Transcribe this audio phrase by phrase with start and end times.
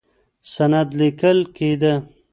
[0.53, 1.93] سند لیکل کېده.